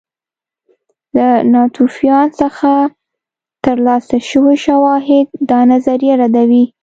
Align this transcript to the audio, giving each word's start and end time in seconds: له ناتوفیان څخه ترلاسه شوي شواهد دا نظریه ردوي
له 1.15 1.27
ناتوفیان 1.53 2.27
څخه 2.41 2.71
ترلاسه 3.63 4.17
شوي 4.29 4.55
شواهد 4.65 5.27
دا 5.49 5.59
نظریه 5.71 6.13
ردوي 6.21 6.65